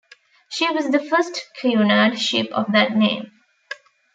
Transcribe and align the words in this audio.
She 0.49 0.67
was 0.67 0.89
the 0.89 0.99
first 0.99 1.45
Cunard 1.59 2.17
ship 2.17 2.47
of 2.53 2.71
that 2.71 2.95
name. 2.97 3.31